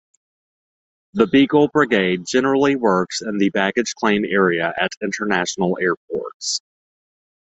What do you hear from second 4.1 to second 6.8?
area at international airports.